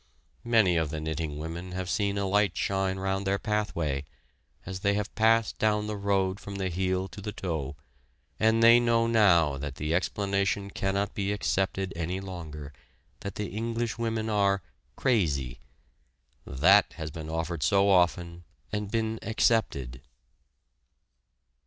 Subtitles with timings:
[0.43, 4.03] Many of the knitting women have seen a light shine around their pathway,
[4.65, 7.75] as they have passed down the road from the heel to the toe,
[8.39, 12.73] and they know now that the explanation cannot be accepted any longer
[13.19, 14.63] that the English women are
[14.95, 15.59] "crazy."
[16.47, 20.01] That has been offered so often and been accepted.